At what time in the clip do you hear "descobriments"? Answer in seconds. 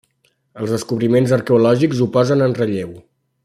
0.75-1.33